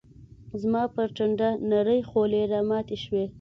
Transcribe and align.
زما 0.61 0.83
پر 0.95 1.07
ټنډه 1.17 1.49
نرۍ 1.69 1.99
خولې 2.09 2.41
راماتي 2.53 2.97
شوې 3.03 3.25